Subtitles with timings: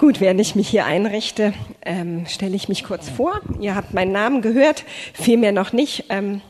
[0.00, 1.52] Gut, während ich mich hier einrichte,
[1.84, 3.42] ähm, stelle ich mich kurz vor.
[3.60, 6.04] Ihr habt meinen Namen gehört, vielmehr noch nicht.
[6.08, 6.40] Ähm,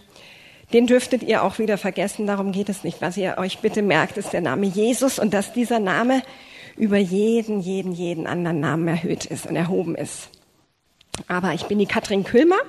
[0.73, 3.03] den dürftet ihr auch wieder vergessen, darum geht es nicht.
[3.03, 6.23] Was ihr euch bitte merkt, ist der Name Jesus und dass dieser Name
[6.77, 10.31] über jeden, jeden, jeden anderen Namen erhöht ist und erhoben ist.
[11.27, 12.61] Aber ich bin die Katrin Külmer.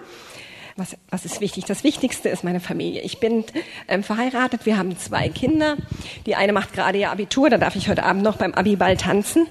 [0.78, 1.66] Was, was ist wichtig?
[1.66, 3.02] Das Wichtigste ist meine Familie.
[3.02, 3.44] Ich bin
[3.88, 5.78] ähm, verheiratet, wir haben zwei Kinder.
[6.26, 9.48] Die eine macht gerade ihr Abitur, da darf ich heute Abend noch beim Abiball tanzen.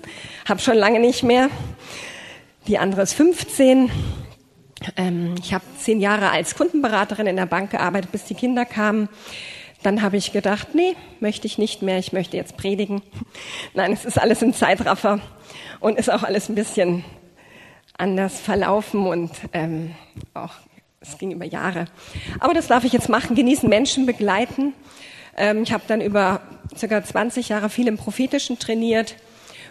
[0.48, 1.50] Hab schon lange nicht mehr.
[2.66, 3.90] Die andere ist 15.
[4.96, 9.08] Ähm, ich habe zehn Jahre als Kundenberaterin in der Bank gearbeitet, bis die Kinder kamen.
[9.82, 13.02] Dann habe ich gedacht, nee, möchte ich nicht mehr, ich möchte jetzt predigen.
[13.74, 15.20] Nein, es ist alles im Zeitraffer
[15.80, 17.04] und ist auch alles ein bisschen
[17.96, 19.94] anders verlaufen und ähm,
[20.34, 20.52] auch
[21.00, 21.86] es ging über Jahre.
[22.40, 24.74] Aber das darf ich jetzt machen, genießen, Menschen begleiten.
[25.36, 26.42] Ähm, ich habe dann über
[26.76, 29.16] circa 20 Jahre viel im Prophetischen trainiert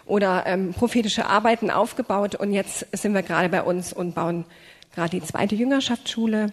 [0.08, 4.44] oder ähm, prophetische Arbeiten aufgebaut und jetzt sind wir gerade bei uns und bauen
[4.96, 6.52] gerade die zweite Jüngerschaftsschule.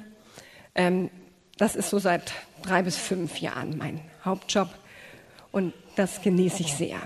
[0.74, 1.10] Ähm,
[1.56, 4.68] das ist so seit drei bis fünf Jahren mein Hauptjob
[5.52, 6.98] und das genieße ich sehr.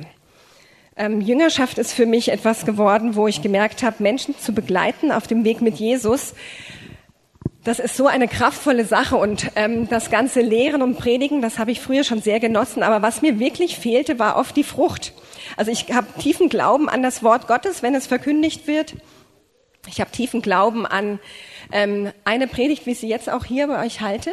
[0.97, 5.29] Ähm, Jüngerschaft ist für mich etwas geworden, wo ich gemerkt habe, Menschen zu begleiten auf
[5.29, 6.35] dem Weg mit Jesus.
[7.63, 11.73] Das ist so eine kraftvolle Sache und ähm, das ganze Lehren und Predigen, das habe
[11.73, 12.83] ich früher schon sehr genossen.
[12.83, 15.13] Aber was mir wirklich fehlte, war oft die Frucht.
[15.59, 18.95] Also ich habe tiefen Glauben an das Wort Gottes, wenn es verkündigt wird.
[19.87, 21.19] Ich habe tiefen Glauben an
[21.71, 24.33] ähm, eine Predigt, wie ich sie jetzt auch hier bei euch halte.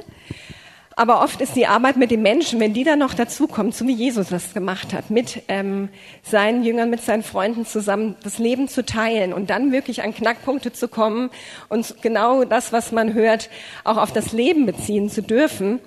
[1.00, 3.94] Aber oft ist die Arbeit mit den Menschen, wenn die dann noch dazukommt, so wie
[3.94, 5.90] Jesus das gemacht hat, mit ähm,
[6.23, 10.73] seinen Jüngern, mit seinen Freunden zusammen das Leben zu teilen und dann wirklich an Knackpunkte
[10.73, 11.30] zu kommen
[11.70, 13.52] und genau das, was man hört,
[13.84, 15.80] auch auf das Leben beziehen zu dürfen.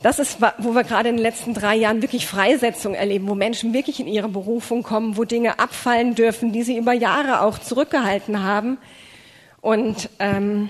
[0.00, 3.74] Das ist, wo wir gerade in den letzten drei Jahren wirklich Freisetzung erleben, wo Menschen
[3.74, 8.44] wirklich in ihre Berufung kommen, wo Dinge abfallen dürfen, die sie über Jahre auch zurückgehalten
[8.44, 8.78] haben.
[9.60, 10.68] Und ähm,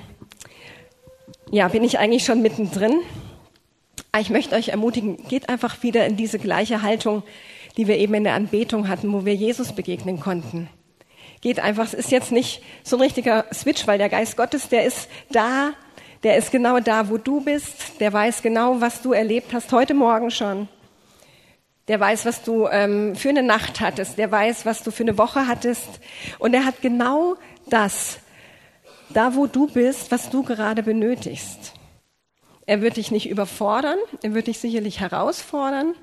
[1.51, 3.01] ja, bin ich eigentlich schon mittendrin.
[4.15, 7.25] Ah, ich möchte euch ermutigen, geht einfach wieder in diese gleiche Haltung,
[7.77, 10.69] die wir eben in der Anbetung hatten, wo wir Jesus begegnen konnten.
[11.41, 14.85] Geht einfach, es ist jetzt nicht so ein richtiger Switch, weil der Geist Gottes, der
[14.85, 15.73] ist da,
[16.23, 19.95] der ist genau da, wo du bist, der weiß genau, was du erlebt hast, heute
[19.95, 20.69] Morgen schon.
[21.89, 25.19] Der weiß, was du ähm, für eine Nacht hattest, der weiß, was du für eine
[25.19, 25.89] Woche hattest.
[26.39, 27.35] Und er hat genau
[27.69, 28.21] das,
[29.09, 31.74] da wo du bist, was du gerade benötigst.
[32.67, 35.95] Er wird dich nicht überfordern, er wird dich sicherlich herausfordern,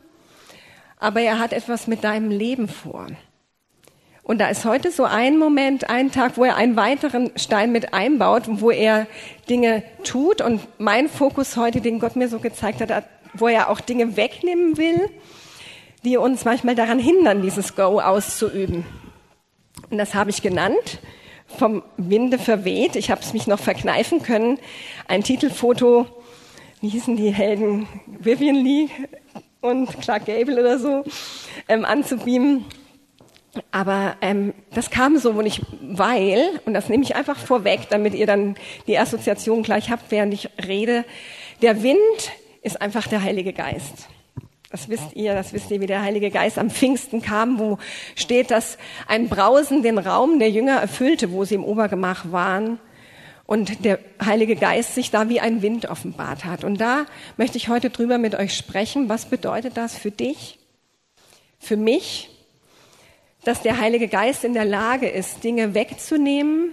[0.99, 3.07] aber er hat etwas mit deinem Leben vor.
[4.23, 7.93] Und da ist heute so ein Moment, ein Tag, wo er einen weiteren Stein mit
[7.93, 9.07] einbaut, wo er
[9.49, 10.41] Dinge tut.
[10.41, 14.77] Und mein Fokus heute, den Gott mir so gezeigt hat, wo er auch Dinge wegnehmen
[14.77, 15.09] will,
[16.03, 18.85] die uns manchmal daran hindern, dieses Go auszuüben.
[19.89, 20.99] Und das habe ich genannt,
[21.47, 22.95] vom Winde verweht.
[22.95, 24.59] Ich habe es mich noch verkneifen können.
[25.07, 26.05] Ein Titelfoto
[26.81, 28.89] wie hießen die Helden, Vivian Lee
[29.61, 31.03] und Clark Gable oder so,
[31.67, 32.65] ähm, anzubeamen.
[33.69, 38.15] Aber ähm, das kam so, und ich, weil, und das nehme ich einfach vorweg, damit
[38.15, 38.55] ihr dann
[38.87, 41.05] die Assoziation gleich habt, während ich rede,
[41.61, 41.99] der Wind
[42.63, 44.07] ist einfach der Heilige Geist.
[44.71, 47.77] Das wisst ihr, das wisst ihr, wie der Heilige Geist am Pfingsten kam, wo
[48.15, 52.79] steht, dass ein Brausen den Raum der Jünger erfüllte, wo sie im Obergemach waren
[53.51, 56.63] und der Heilige Geist sich da wie ein Wind offenbart hat.
[56.63, 59.09] Und da möchte ich heute drüber mit euch sprechen.
[59.09, 60.57] Was bedeutet das für dich,
[61.59, 62.29] für mich,
[63.43, 66.71] dass der Heilige Geist in der Lage ist, Dinge wegzunehmen,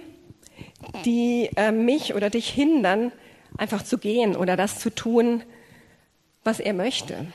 [1.04, 3.10] die äh, mich oder dich hindern,
[3.56, 5.42] einfach zu gehen oder das zu tun,
[6.44, 7.26] was er möchte.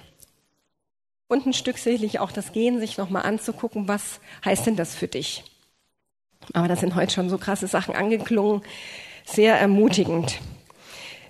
[1.28, 5.10] Und ein Stück sicherlich auch das Gehen, sich nochmal anzugucken, was heißt denn das für
[5.10, 5.44] dich?
[6.54, 8.62] Aber da sind heute schon so krasse Sachen angeklungen,
[9.26, 10.40] sehr ermutigend.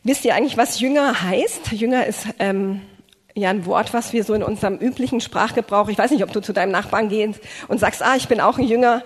[0.04, 1.72] Wisst ihr eigentlich, was Jünger heißt?
[1.72, 2.82] Jünger ist ähm,
[3.36, 6.42] ja ein Wort, was wir so in unserem üblichen Sprachgebrauch, ich weiß nicht, ob du
[6.42, 9.04] zu deinem Nachbarn gehst und sagst, ah, ich bin auch ein Jünger,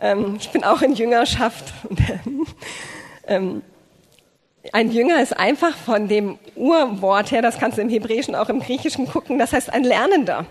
[0.00, 1.72] ähm, ich bin auch in Jüngerschaft.
[3.26, 3.62] ähm,
[4.72, 8.60] ein Jünger ist einfach von dem Urwort her, das kannst du im Hebräischen auch im
[8.60, 10.46] Griechischen gucken, das heißt ein Lernender.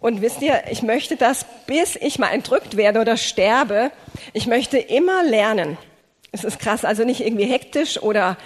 [0.00, 3.90] Und wisst ihr, ich möchte das, bis ich mal entrückt werde oder sterbe,
[4.34, 5.78] ich möchte immer lernen.
[6.34, 8.36] Es ist krass, also nicht irgendwie hektisch oder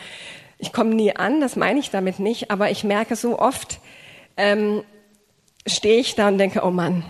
[0.59, 3.81] ich komme nie an, das meine ich damit nicht, aber ich merke so oft,
[4.37, 4.85] ähm,
[5.67, 7.03] stehe ich da und denke, oh Mann,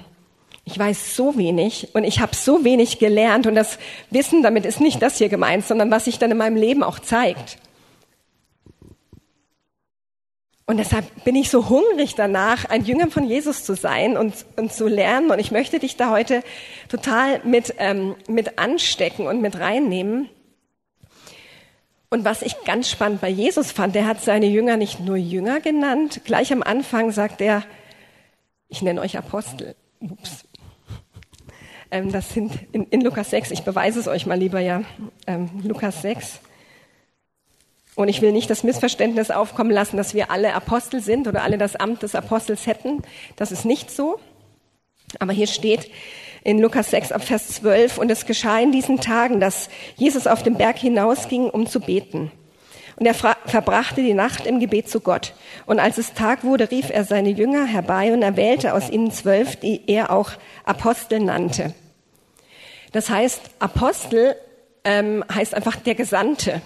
[0.65, 3.81] ich weiß so wenig und ich habe so wenig gelernt und das
[4.11, 7.01] Wissen damit ist nicht das hier gemeint, sondern was sich dann in meinem Leben auch
[7.01, 7.59] zeigt.
[10.65, 14.73] Und deshalb bin ich so hungrig danach, ein Jünger von Jesus zu sein und, und
[14.73, 15.33] zu lernen.
[15.33, 16.45] Und ich möchte dich da heute
[16.89, 20.29] total mit, ähm, mit anstecken und mit reinnehmen.
[22.11, 25.61] Und was ich ganz spannend bei Jesus fand, der hat seine Jünger nicht nur Jünger
[25.61, 26.23] genannt.
[26.25, 27.63] Gleich am Anfang sagt er,
[28.69, 29.75] ich nenne euch Apostel.
[30.01, 30.45] Ups.
[31.91, 34.83] Ähm, das sind in, in, Lukas 6, ich beweise es euch mal lieber, ja.
[35.27, 36.41] Ähm, Lukas 6.
[37.95, 41.59] Und ich will nicht das Missverständnis aufkommen lassen, dass wir alle Apostel sind oder alle
[41.59, 43.03] das Amt des Apostels hätten.
[43.37, 44.21] Das ist nicht so.
[45.19, 45.91] Aber hier steht
[46.49, 50.43] in Lukas 6 ab Vers 12, und es geschah in diesen Tagen, dass Jesus auf
[50.43, 52.33] den Berg hinausging, um zu beten.
[52.97, 55.35] Und er verbrachte die Nacht im Gebet zu Gott.
[55.67, 59.57] Und als es Tag wurde, rief er seine Jünger herbei und erwählte aus ihnen zwölf,
[59.57, 60.31] die er auch
[60.65, 61.75] Apostel nannte.
[62.93, 64.35] Das heißt, Apostel
[64.85, 66.63] ähm, heißt einfach der Gesandte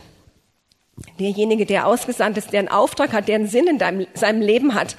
[1.19, 4.75] derjenige, der ausgesandt ist, der einen Auftrag hat, der einen Sinn in deinem, seinem Leben
[4.75, 4.97] hat.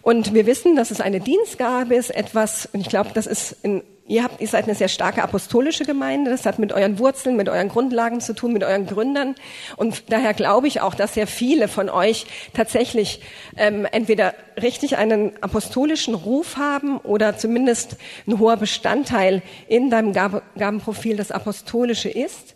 [0.00, 3.82] Und wir wissen, dass es eine Dienstgabe ist, etwas, und ich glaube, das ist in,
[4.12, 7.48] ihr habt, ihr seid eine sehr starke apostolische Gemeinde, das hat mit euren Wurzeln, mit
[7.48, 9.34] euren Grundlagen zu tun, mit euren Gründern.
[9.76, 13.22] Und daher glaube ich auch, dass sehr viele von euch tatsächlich
[13.56, 21.16] ähm, entweder richtig einen apostolischen Ruf haben oder zumindest ein hoher Bestandteil in deinem Gabenprofil
[21.16, 22.54] das Apostolische ist.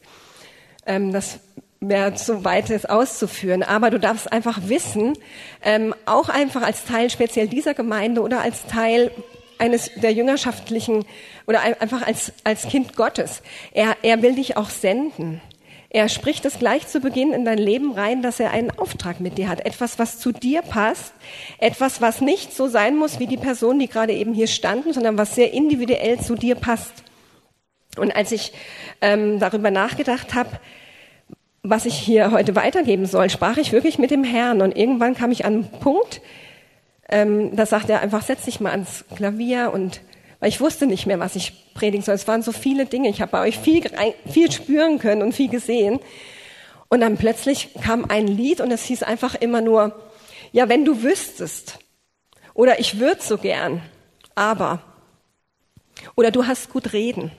[0.85, 1.41] Ähm, das
[1.81, 3.63] mehr zu weit ist auszuführen.
[3.63, 5.15] Aber du darfst einfach wissen,
[5.63, 9.11] ähm, auch einfach als Teil speziell dieser Gemeinde oder als Teil
[9.59, 11.05] eines der jüngerschaftlichen
[11.47, 13.43] oder einfach als, als Kind Gottes.
[13.73, 15.41] Er, er will dich auch senden.
[15.89, 19.39] Er spricht es gleich zu Beginn in dein Leben rein, dass er einen Auftrag mit
[19.39, 19.65] dir hat.
[19.65, 21.15] Etwas, was zu dir passt.
[21.59, 25.17] Etwas, was nicht so sein muss wie die Person, die gerade eben hier standen, sondern
[25.17, 26.93] was sehr individuell zu dir passt.
[27.97, 28.53] Und als ich
[29.01, 30.51] ähm, darüber nachgedacht habe,
[31.63, 34.63] was ich hier heute weitergeben soll, sprach ich wirklich mit dem Herrn.
[34.63, 36.21] Und irgendwann kam ich an einen Punkt,
[37.09, 40.01] ähm, da sagte er einfach, setz dich mal ans Klavier und
[40.41, 42.15] weil ich wusste nicht mehr, was ich predigen soll.
[42.15, 43.09] Es waren so viele Dinge.
[43.09, 43.83] Ich habe bei euch viel,
[44.31, 45.99] viel spüren können und viel gesehen.
[46.89, 49.95] Und dann plötzlich kam ein Lied und es hieß einfach immer nur,
[50.53, 51.79] ja, wenn du wüsstest.
[52.55, 53.83] Oder ich würde so gern.
[54.35, 54.83] Aber.
[56.15, 57.33] Oder du hast gut reden.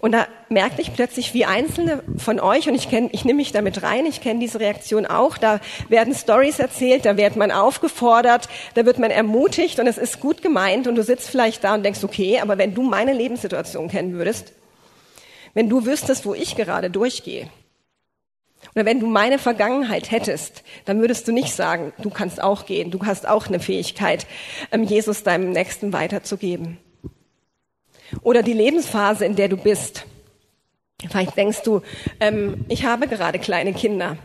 [0.00, 3.52] Und da merkte ich plötzlich, wie einzelne von euch, und ich kenne, ich nehme mich
[3.52, 8.48] damit rein, ich kenne diese Reaktion auch, da werden Stories erzählt, da wird man aufgefordert,
[8.74, 11.84] da wird man ermutigt und es ist gut gemeint und du sitzt vielleicht da und
[11.84, 14.52] denkst, okay, aber wenn du meine Lebenssituation kennen würdest,
[15.54, 17.48] wenn du wüsstest, wo ich gerade durchgehe,
[18.74, 22.90] oder wenn du meine Vergangenheit hättest, dann würdest du nicht sagen, du kannst auch gehen,
[22.90, 24.26] du hast auch eine Fähigkeit,
[24.72, 26.78] ähm, Jesus deinem Nächsten weiterzugeben.
[28.22, 30.06] Oder die Lebensphase, in der du bist.
[31.08, 31.82] Vielleicht denkst du,
[32.20, 34.16] ähm, ich habe gerade kleine Kinder.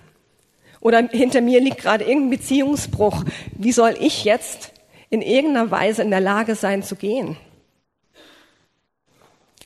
[0.79, 3.23] Oder hinter mir liegt gerade irgendein Beziehungsbruch.
[3.53, 4.73] Wie soll ich jetzt
[5.09, 7.37] in irgendeiner Weise in der Lage sein zu gehen?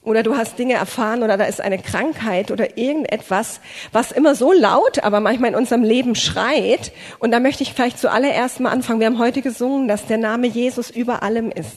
[0.03, 3.59] Oder du hast Dinge erfahren oder da ist eine Krankheit oder irgendetwas,
[3.91, 6.93] was immer so laut, aber manchmal in unserem Leben schreit.
[7.19, 9.01] Und da möchte ich vielleicht zuallererst mal anfangen.
[9.01, 11.75] Wir haben heute gesungen, dass der Name Jesus über allem ist.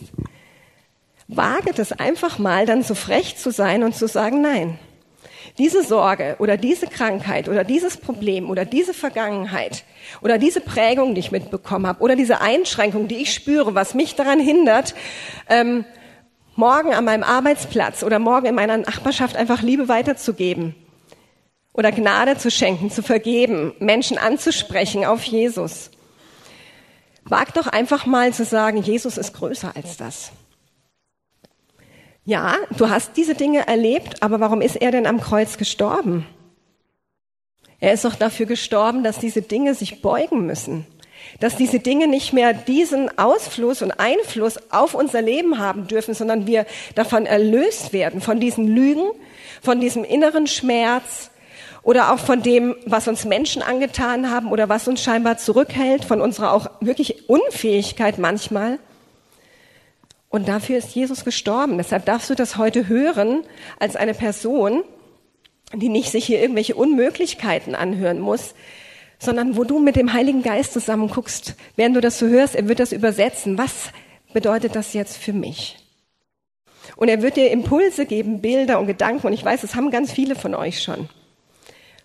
[1.37, 4.79] Wage das einfach mal, dann so frech zu sein und zu sagen, nein.
[5.59, 9.85] Diese Sorge oder diese Krankheit oder dieses Problem oder diese Vergangenheit
[10.23, 14.15] oder diese Prägung, die ich mitbekommen habe oder diese Einschränkung, die ich spüre, was mich
[14.15, 14.95] daran hindert,
[15.49, 15.85] ähm,
[16.57, 20.75] morgen an meinem Arbeitsplatz oder morgen in meiner Nachbarschaft einfach Liebe weiterzugeben
[21.73, 25.91] oder Gnade zu schenken, zu vergeben, Menschen anzusprechen auf Jesus.
[27.25, 30.33] Wag doch einfach mal zu sagen, Jesus ist größer als das.
[32.31, 36.25] Ja, du hast diese Dinge erlebt, aber warum ist er denn am Kreuz gestorben?
[37.81, 40.87] Er ist doch dafür gestorben, dass diese Dinge sich beugen müssen,
[41.41, 46.47] dass diese Dinge nicht mehr diesen Ausfluss und Einfluss auf unser Leben haben dürfen, sondern
[46.47, 49.11] wir davon erlöst werden, von diesen Lügen,
[49.61, 51.33] von diesem inneren Schmerz
[51.83, 56.21] oder auch von dem, was uns Menschen angetan haben oder was uns scheinbar zurückhält, von
[56.21, 58.79] unserer auch wirklich Unfähigkeit manchmal.
[60.31, 61.77] Und dafür ist Jesus gestorben.
[61.77, 63.43] Deshalb darfst du das heute hören
[63.81, 64.85] als eine Person,
[65.75, 68.55] die nicht sich hier irgendwelche Unmöglichkeiten anhören muss,
[69.19, 72.69] sondern wo du mit dem Heiligen Geist zusammen guckst, während du das so hörst, er
[72.69, 73.59] wird das übersetzen.
[73.59, 73.91] Was
[74.33, 75.77] bedeutet das jetzt für mich?
[76.97, 79.27] Und er wird dir Impulse geben, Bilder und Gedanken.
[79.27, 81.09] Und ich weiß, das haben ganz viele von euch schon,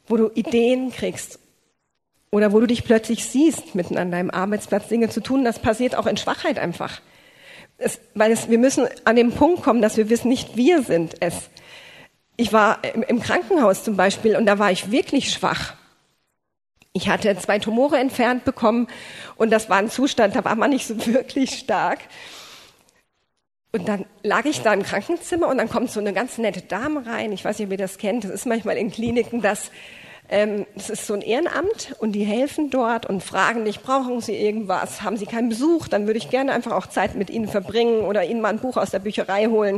[0.07, 1.39] wo du Ideen kriegst
[2.31, 5.45] oder wo du dich plötzlich siehst, mitten an deinem Arbeitsplatz Dinge zu tun.
[5.45, 7.01] Das passiert auch in Schwachheit einfach.
[7.77, 11.15] Es, weil es, wir müssen an den Punkt kommen, dass wir wissen, nicht wir sind
[11.21, 11.49] es.
[12.37, 15.73] Ich war im, im Krankenhaus zum Beispiel und da war ich wirklich schwach.
[16.93, 18.87] Ich hatte zwei Tumore entfernt bekommen
[19.35, 21.99] und das war ein Zustand, da war man nicht so wirklich stark.
[23.73, 27.05] Und dann lag ich da im Krankenzimmer und dann kommt so eine ganz nette Dame
[27.05, 27.33] rein.
[27.33, 28.23] Ich weiß nicht, ob ihr das kennt.
[28.23, 29.69] Das ist manchmal in Kliniken, dass
[30.29, 34.35] ähm, es ist so ein Ehrenamt und die helfen dort und fragen dich, brauchen Sie
[34.35, 35.01] irgendwas?
[35.01, 35.87] Haben Sie keinen Besuch?
[35.87, 38.77] Dann würde ich gerne einfach auch Zeit mit Ihnen verbringen oder Ihnen mal ein Buch
[38.77, 39.75] aus der Bücherei holen.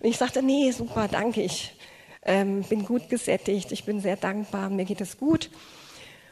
[0.00, 1.74] Und ich sagte, nee, super, danke, ich
[2.22, 5.50] ähm, bin gut gesättigt, ich bin sehr dankbar, mir geht es gut.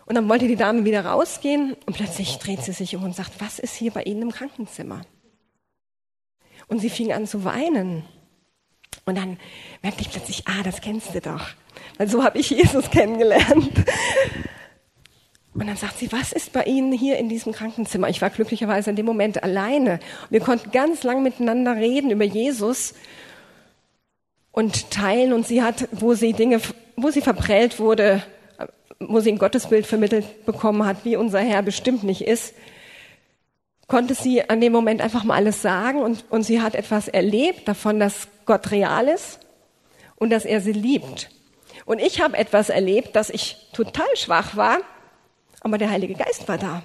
[0.06, 3.40] Und dann wollte die Dame wieder rausgehen und plötzlich dreht sie sich um und sagt,
[3.40, 5.02] was ist hier bei Ihnen im Krankenzimmer?
[6.68, 8.04] Und sie fing an zu weinen.
[9.04, 9.38] Und dann
[9.82, 11.46] merkte ich plötzlich, ah, das kennst du doch.
[11.98, 13.84] Weil so habe ich Jesus kennengelernt.
[15.54, 18.08] Und dann sagt sie, was ist bei Ihnen hier in diesem Krankenzimmer?
[18.08, 20.00] Ich war glücklicherweise in dem Moment alleine.
[20.30, 22.94] Wir konnten ganz lang miteinander reden über Jesus
[24.50, 25.32] und teilen.
[25.32, 26.60] Und sie hat, wo sie Dinge,
[26.96, 28.22] wo sie verprellt wurde,
[28.98, 32.54] wo sie ein Gottesbild vermittelt bekommen hat, wie unser Herr bestimmt nicht ist,
[33.88, 37.68] konnte sie an dem Moment einfach mal alles sagen und, und sie hat etwas erlebt
[37.68, 39.40] davon, dass Gott real ist
[40.16, 41.28] und dass er sie liebt.
[41.84, 44.78] Und ich habe etwas erlebt, dass ich total schwach war,
[45.60, 46.82] aber der Heilige Geist war da.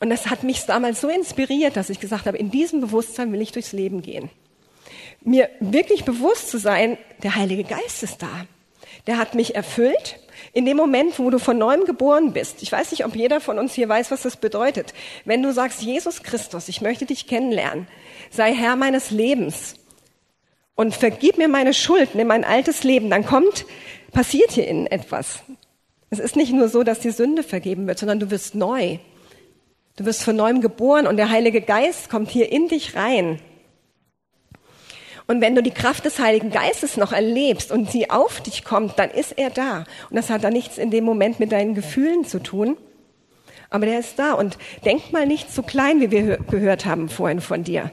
[0.00, 3.40] Und das hat mich damals so inspiriert, dass ich gesagt habe, in diesem Bewusstsein will
[3.40, 4.30] ich durchs Leben gehen.
[5.22, 8.46] Mir wirklich bewusst zu sein, der Heilige Geist ist da.
[9.06, 10.18] Der hat mich erfüllt
[10.52, 13.58] in dem Moment, wo du von neuem geboren bist, ich weiß nicht, ob jeder von
[13.58, 14.94] uns hier weiß, was das bedeutet.
[15.24, 17.88] Wenn du sagst, Jesus Christus, ich möchte dich kennenlernen,
[18.30, 19.74] sei Herr meines Lebens
[20.76, 23.66] und vergib mir meine Schuld, nimm mein altes Leben, dann kommt,
[24.12, 25.42] passiert hier innen etwas.
[26.10, 28.98] Es ist nicht nur so, dass die Sünde vergeben wird, sondern du wirst neu.
[29.96, 33.40] Du wirst von neuem geboren und der Heilige Geist kommt hier in dich rein.
[35.26, 38.98] Und wenn du die Kraft des Heiligen Geistes noch erlebst und sie auf dich kommt,
[38.98, 39.84] dann ist er da.
[40.08, 42.76] Und das hat dann nichts in dem Moment mit deinen Gefühlen zu tun.
[43.70, 44.34] Aber der ist da.
[44.34, 47.90] Und denk mal nicht so klein, wie wir gehört haben vorhin von dir.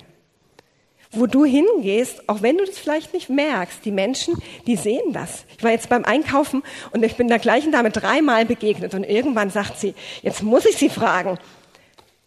[1.13, 5.45] Wo du hingehst, auch wenn du das vielleicht nicht merkst, die Menschen, die sehen das.
[5.57, 9.49] Ich war jetzt beim Einkaufen und ich bin der gleichen Dame dreimal begegnet und irgendwann
[9.49, 9.93] sagt sie,
[10.23, 11.37] jetzt muss ich sie fragen,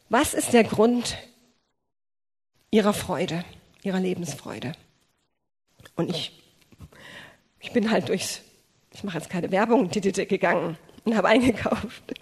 [0.08, 1.18] was ist der Grund
[2.70, 3.44] ihrer Freude,
[3.82, 4.72] ihrer Lebensfreude?
[5.96, 6.32] Und ich,
[7.58, 8.42] ich bin halt durchs,
[8.92, 12.14] ich mache jetzt keine Werbung, gegangen und habe eingekauft.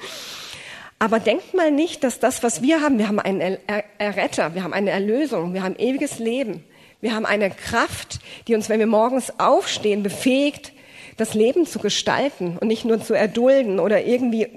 [1.04, 3.58] Aber denkt mal nicht, dass das, was wir haben, wir haben einen
[3.98, 6.64] Erretter, wir haben eine Erlösung, wir haben ewiges Leben,
[7.02, 10.72] wir haben eine Kraft, die uns, wenn wir morgens aufstehen, befähigt,
[11.18, 14.48] das Leben zu gestalten und nicht nur zu erdulden oder irgendwie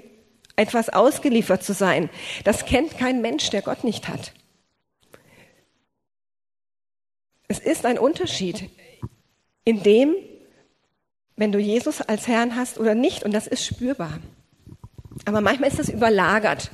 [0.56, 2.08] etwas ausgeliefert zu sein.
[2.44, 4.32] Das kennt kein Mensch, der Gott nicht hat.
[7.48, 8.70] Es ist ein Unterschied
[9.64, 10.14] in dem,
[11.36, 14.18] wenn du Jesus als Herrn hast oder nicht, und das ist spürbar.
[15.28, 16.70] Aber manchmal ist es überlagert.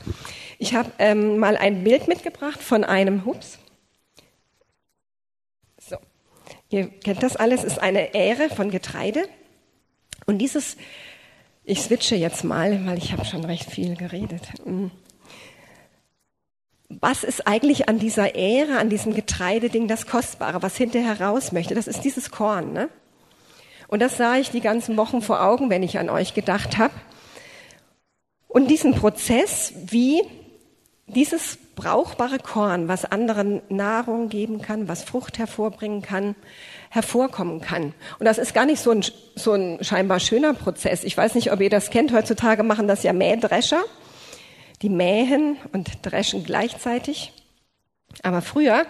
[0.60, 3.58] Ich habe ähm, mal ein Bild mitgebracht von einem, hups,
[5.80, 5.96] so,
[6.70, 9.28] ihr kennt das alles, ist eine Ähre von Getreide.
[10.26, 10.76] Und dieses,
[11.64, 14.42] ich switche jetzt mal, weil ich habe schon recht viel geredet.
[14.62, 14.92] Hm.
[16.88, 21.74] Was ist eigentlich an dieser Ähre, an diesem Getreideding das Kostbare, was hinterher raus möchte?
[21.74, 22.72] Das ist dieses Korn.
[22.72, 22.88] Ne?
[23.88, 26.94] Und das sah ich die ganzen Wochen vor Augen, wenn ich an euch gedacht habe.
[28.54, 30.22] Und diesen Prozess, wie
[31.06, 36.34] dieses brauchbare Korn, was anderen Nahrung geben kann, was Frucht hervorbringen kann,
[36.88, 37.92] hervorkommen kann.
[38.18, 41.04] Und das ist gar nicht so ein, so ein scheinbar schöner Prozess.
[41.04, 42.12] Ich weiß nicht, ob ihr das kennt.
[42.12, 43.82] Heutzutage machen das ja Mähdrescher
[44.82, 47.32] die mähen und dreschen gleichzeitig.
[48.22, 48.86] Aber früher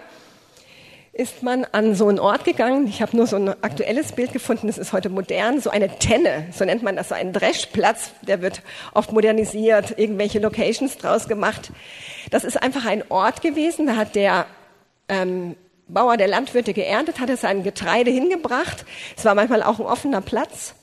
[1.15, 2.87] ist man an so einen Ort gegangen.
[2.87, 6.47] Ich habe nur so ein aktuelles Bild gefunden, das ist heute modern, so eine Tenne,
[6.51, 8.61] so nennt man das, so ein Dreschplatz, der wird
[8.93, 11.71] oft modernisiert, irgendwelche Locations draus gemacht.
[12.31, 14.45] Das ist einfach ein Ort gewesen, da hat der
[15.07, 15.55] ähm,
[15.87, 18.85] Bauer, der Landwirte geerntet, hatte sein Getreide hingebracht.
[19.15, 20.75] Es war manchmal auch ein offener Platz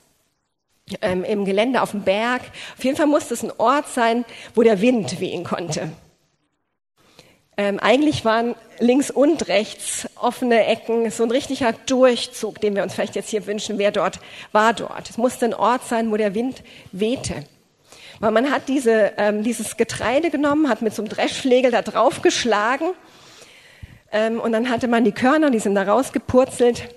[1.01, 2.41] ähm, im Gelände auf dem Berg.
[2.75, 4.25] Auf jeden Fall musste es ein Ort sein,
[4.55, 5.91] wo der Wind wehen konnte.
[7.55, 12.93] Ähm, eigentlich waren links und rechts offene Ecken, so ein richtiger Durchzug, den wir uns
[12.95, 14.19] vielleicht jetzt hier wünschen, wer dort
[14.51, 15.09] war dort.
[15.09, 17.45] Es musste ein Ort sein, wo der Wind wehte.
[18.19, 22.21] Weil man hat diese, ähm, dieses Getreide genommen, hat mit so einem Dreschflegel da drauf
[22.21, 22.85] geschlagen
[24.11, 26.89] ähm, und dann hatte man die Körner, die sind da rausgepurzelt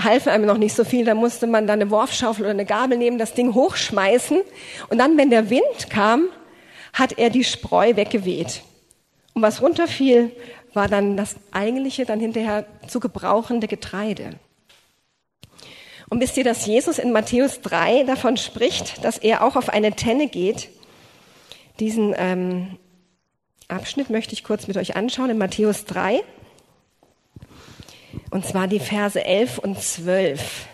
[0.00, 2.98] half einem noch nicht so viel, da musste man dann eine Worfschaufel oder eine Gabel
[2.98, 4.40] nehmen, das Ding hochschmeißen
[4.88, 6.28] und dann, wenn der Wind kam,
[6.92, 8.62] hat er die Spreu weggeweht.
[9.34, 10.30] Und was runterfiel,
[10.74, 14.38] war dann das eigentliche, dann hinterher zu gebrauchende Getreide.
[16.08, 19.92] Und wisst ihr, dass Jesus in Matthäus 3 davon spricht, dass er auch auf eine
[19.92, 20.68] Tenne geht?
[21.80, 22.78] Diesen ähm,
[23.68, 26.22] Abschnitt möchte ich kurz mit euch anschauen in Matthäus 3.
[28.30, 30.66] Und zwar die Verse 11 und 12.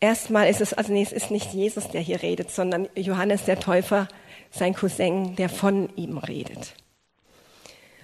[0.00, 3.60] Erstmal ist es, also nee, es ist nicht Jesus, der hier redet, sondern Johannes der
[3.60, 4.08] Täufer,
[4.52, 6.74] sein Cousin, der von ihm redet.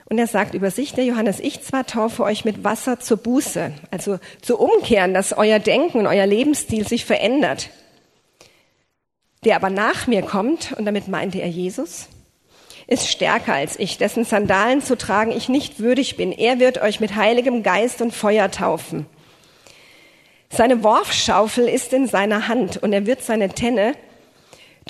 [0.07, 3.73] Und er sagt über sich, der Johannes, ich zwar taufe euch mit Wasser zur Buße,
[3.91, 7.69] also zu umkehren, dass euer Denken und euer Lebensstil sich verändert.
[9.45, 12.09] Der aber nach mir kommt, und damit meinte er Jesus,
[12.87, 16.33] ist stärker als ich, dessen Sandalen zu tragen ich nicht würdig bin.
[16.33, 19.05] Er wird euch mit heiligem Geist und Feuer taufen.
[20.49, 23.93] Seine Worfschaufel ist in seiner Hand und er wird seine Tenne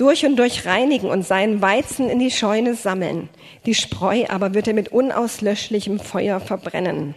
[0.00, 3.28] durch und durch reinigen und seinen Weizen in die Scheune sammeln.
[3.66, 7.14] Die Spreu aber wird er mit unauslöschlichem Feuer verbrennen.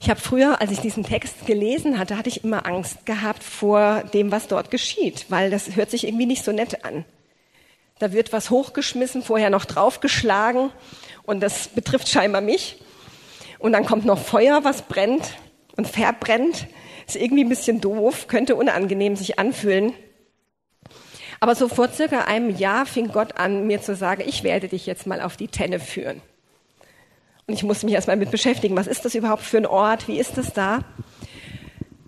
[0.00, 4.04] Ich habe früher, als ich diesen Text gelesen hatte, hatte ich immer Angst gehabt vor
[4.14, 7.04] dem, was dort geschieht, weil das hört sich irgendwie nicht so nett an.
[7.98, 10.70] Da wird was hochgeschmissen, vorher noch draufgeschlagen
[11.24, 12.76] und das betrifft scheinbar mich.
[13.58, 15.36] Und dann kommt noch Feuer, was brennt
[15.76, 16.68] und verbrennt.
[17.08, 19.94] Ist irgendwie ein bisschen doof, könnte unangenehm sich anfühlen.
[21.40, 24.86] Aber so vor circa einem Jahr fing Gott an, mir zu sagen, ich werde dich
[24.86, 26.20] jetzt mal auf die Tenne führen.
[27.46, 28.76] Und ich musste mich erstmal mit beschäftigen.
[28.76, 30.08] Was ist das überhaupt für ein Ort?
[30.08, 30.80] Wie ist das da?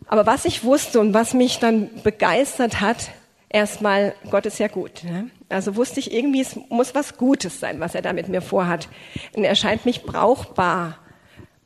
[0.07, 3.11] Aber was ich wusste und was mich dann begeistert hat,
[3.49, 5.05] erstmal, Gott ist ja gut.
[5.05, 5.31] Ne?
[5.49, 8.89] Also wusste ich irgendwie, es muss was Gutes sein, was er da mit mir vorhat.
[9.35, 10.99] Und er scheint mich brauchbar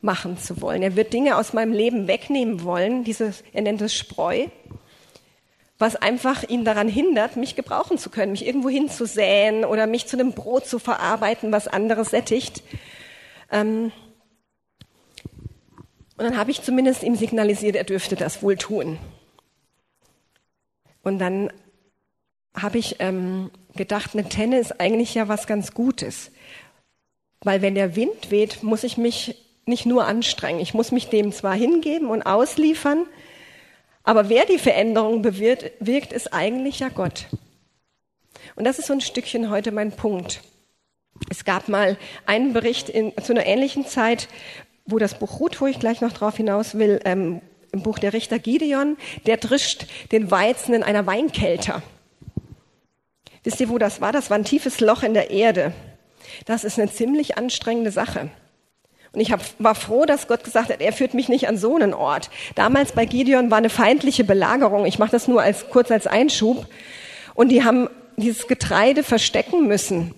[0.03, 0.83] machen zu wollen.
[0.83, 4.47] Er wird Dinge aus meinem Leben wegnehmen wollen, dieses, er nennt es Spreu,
[5.79, 10.17] was einfach ihn daran hindert, mich gebrauchen zu können, mich irgendwo hinzusäen oder mich zu
[10.17, 12.63] einem Brot zu verarbeiten, was anderes sättigt.
[13.51, 13.91] Ähm
[16.17, 18.99] und dann habe ich zumindest ihm signalisiert, er dürfte das wohl tun.
[21.03, 21.53] Und dann
[22.57, 26.31] habe ich ähm, gedacht, eine Tenne ist eigentlich ja was ganz Gutes.
[27.41, 30.61] Weil wenn der Wind weht, muss ich mich nicht nur anstrengen.
[30.61, 33.07] Ich muss mich dem zwar hingeben und ausliefern,
[34.05, 37.27] aber wer die Veränderung bewirkt, wirkt, ist eigentlich ja Gott.
[38.55, 40.43] Und das ist so ein Stückchen heute mein Punkt.
[41.31, 44.29] Es gab mal einen Bericht in, zu einer ähnlichen Zeit,
[44.85, 47.41] wo das Buch Ruth, wo ich gleich noch drauf hinaus will, ähm,
[47.73, 51.83] im Buch der Richter Gideon, der drischt den Weizen in einer Weinkelter.
[53.43, 54.13] Wisst ihr, wo das war?
[54.13, 55.73] Das war ein tiefes Loch in der Erde.
[56.47, 58.31] Das ist eine ziemlich anstrengende Sache.
[59.15, 61.77] Und ich hab, war froh, dass Gott gesagt hat, er führt mich nicht an so
[61.77, 62.31] einen Ort.
[62.57, 64.87] Damals bei Gideon war eine feindliche Belagerung.
[64.87, 66.67] Ich mache das nur als kurz als Einschub.
[67.35, 70.15] Und die haben dieses Getreide verstecken müssen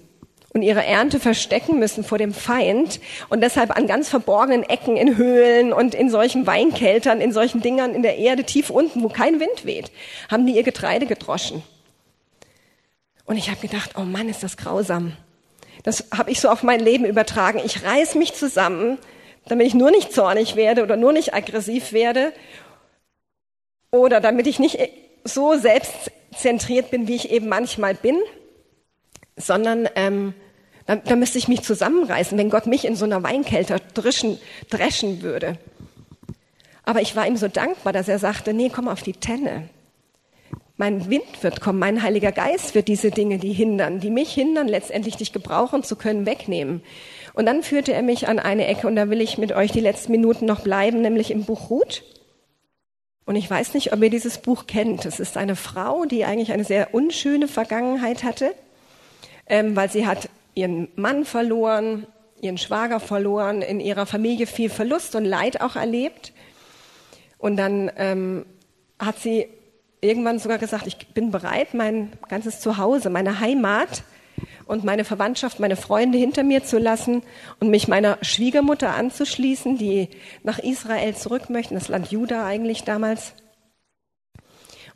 [0.56, 5.18] und ihre Ernte verstecken müssen vor dem Feind und deshalb an ganz verborgenen Ecken in
[5.18, 9.38] Höhlen und in solchen Weinkeltern, in solchen Dingern in der Erde tief unten, wo kein
[9.38, 9.92] Wind weht,
[10.30, 11.62] haben die ihr Getreide gedroschen.
[13.26, 15.12] Und ich habe gedacht, oh Mann, ist das grausam.
[15.82, 17.60] Das habe ich so auf mein Leben übertragen.
[17.64, 18.98] Ich reiß mich zusammen,
[19.46, 22.32] damit ich nur nicht zornig werde oder nur nicht aggressiv werde
[23.90, 24.78] oder damit ich nicht
[25.24, 28.18] so selbstzentriert bin, wie ich eben manchmal bin,
[29.36, 30.34] sondern ähm,
[30.86, 34.38] da, da müsste ich mich zusammenreißen, wenn Gott mich in so einer Weinkelter dreschen,
[34.70, 35.58] dreschen würde.
[36.84, 39.68] Aber ich war ihm so dankbar, dass er sagte, nee, komm auf die Tenne.
[40.78, 44.68] Mein Wind wird kommen, mein Heiliger Geist wird diese Dinge, die hindern, die mich hindern,
[44.68, 46.82] letztendlich dich gebrauchen zu können, wegnehmen.
[47.32, 49.80] Und dann führte er mich an eine Ecke und da will ich mit euch die
[49.80, 52.02] letzten Minuten noch bleiben, nämlich im Buch Ruth.
[53.24, 55.04] Und ich weiß nicht, ob ihr dieses Buch kennt.
[55.06, 58.54] Es ist eine Frau, die eigentlich eine sehr unschöne Vergangenheit hatte,
[59.46, 62.06] ähm, weil sie hat ihren Mann verloren,
[62.40, 66.32] ihren Schwager verloren, in ihrer Familie viel Verlust und Leid auch erlebt.
[67.38, 68.46] Und dann ähm,
[68.98, 69.48] hat sie
[70.00, 74.04] irgendwann sogar gesagt, ich bin bereit, mein ganzes Zuhause, meine Heimat
[74.66, 77.22] und meine Verwandtschaft, meine Freunde hinter mir zu lassen
[77.60, 80.08] und mich meiner Schwiegermutter anzuschließen, die
[80.42, 83.34] nach Israel zurück möchten, das Land Juda eigentlich damals.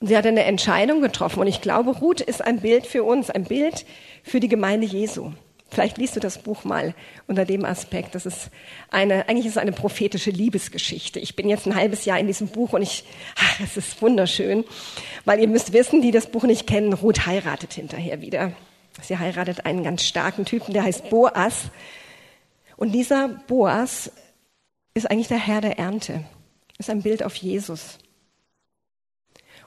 [0.00, 3.30] Und sie hat eine Entscheidung getroffen und ich glaube, Ruth ist ein Bild für uns,
[3.30, 3.84] ein Bild
[4.22, 5.32] für die Gemeinde Jesu.
[5.70, 6.94] Vielleicht liest du das Buch mal
[7.28, 8.14] unter dem Aspekt.
[8.16, 8.50] Das ist
[8.90, 11.20] eine, eigentlich ist es eine prophetische Liebesgeschichte.
[11.20, 13.04] Ich bin jetzt ein halbes Jahr in diesem Buch und ich,
[13.36, 14.64] ach, es ist wunderschön,
[15.24, 18.52] weil ihr müsst wissen, die das Buch nicht kennen, Ruth heiratet hinterher wieder.
[19.00, 21.70] Sie heiratet einen ganz starken Typen, der heißt Boas.
[22.76, 24.10] Und dieser Boas
[24.94, 26.24] ist eigentlich der Herr der Ernte.
[26.78, 27.98] Ist ein Bild auf Jesus.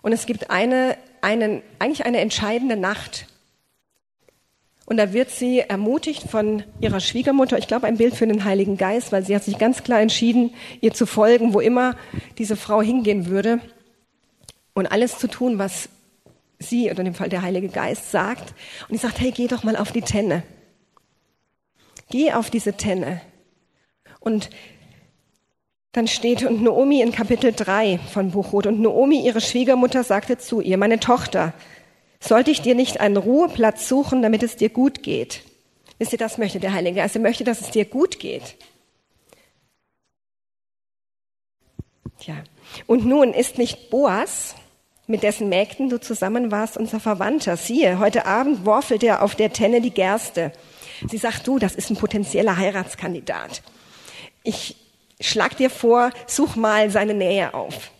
[0.01, 3.27] Und es gibt eine, einen, eigentlich eine entscheidende Nacht
[4.85, 8.77] Und da wird sie ermutigt von ihrer Schwiegermutter, ich glaube ein Bild für den Heiligen
[8.77, 11.95] Geist, weil sie hat sich ganz klar entschieden, ihr zu folgen, wo immer
[12.37, 13.59] diese Frau hingehen würde
[14.73, 15.87] und alles zu tun, was
[16.59, 18.53] sie oder in dem Fall der Heilige Geist sagt.
[18.89, 20.43] Und ich sagt, hey, geh doch mal auf die Tenne.
[22.09, 23.21] Geh auf diese Tenne.
[24.19, 24.49] Und
[25.93, 30.59] dann steht, und Naomi in Kapitel 3 von Buchrot, und Naomi, ihre Schwiegermutter, sagte zu
[30.59, 31.53] ihr, meine Tochter,
[32.23, 35.43] sollte ich dir nicht einen Ruheplatz suchen, damit es dir gut geht?
[35.99, 37.15] Wisst ihr, das möchte der Heilige Geist.
[37.15, 38.55] Er möchte, dass es dir gut geht.
[42.19, 42.35] Tja.
[42.87, 44.55] Und nun ist nicht Boas,
[45.05, 47.57] mit dessen Mägden du zusammen warst, unser Verwandter.
[47.57, 50.53] Siehe, heute Abend worfelt er auf der Tenne die Gerste.
[51.09, 53.61] Sie sagt, du, das ist ein potenzieller Heiratskandidat.
[54.43, 54.77] Ich
[55.19, 57.91] schlag dir vor, such mal seine Nähe auf.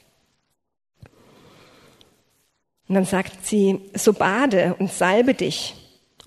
[2.87, 5.75] Und dann sagt sie, so bade und salbe dich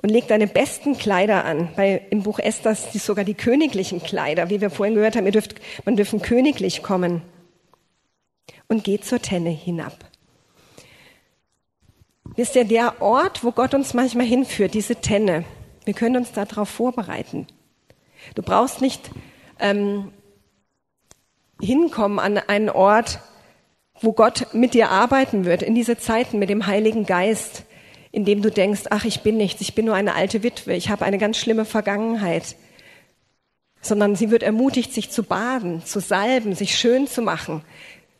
[0.02, 1.68] und leg deine besten Kleider an.
[1.76, 5.32] Bei, Im Buch Esther sind sogar die königlichen Kleider, wie wir vorhin gehört haben, ihr
[5.32, 7.22] dürft, man dürfen königlich kommen.
[8.68, 9.96] Und geh zur Tenne hinab.
[12.34, 15.44] Wisst ihr, der Ort, wo Gott uns manchmal hinführt, diese Tenne,
[15.84, 17.46] wir können uns darauf vorbereiten.
[18.34, 19.10] Du brauchst nicht
[19.60, 20.12] ähm,
[21.60, 23.20] hinkommen an einen Ort,
[24.00, 27.64] wo Gott mit dir arbeiten wird, in diese Zeiten mit dem Heiligen Geist,
[28.12, 30.90] in dem du denkst, ach, ich bin nichts, ich bin nur eine alte Witwe, ich
[30.90, 32.56] habe eine ganz schlimme Vergangenheit.
[33.80, 37.62] Sondern sie wird ermutigt, sich zu baden, zu salben, sich schön zu machen,